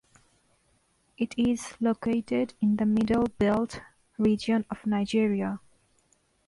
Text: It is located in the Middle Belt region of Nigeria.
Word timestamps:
It 1.15 1.35
is 1.37 1.75
located 1.79 2.55
in 2.59 2.77
the 2.77 2.87
Middle 2.87 3.27
Belt 3.37 3.81
region 4.17 4.65
of 4.71 4.83
Nigeria. 4.87 5.59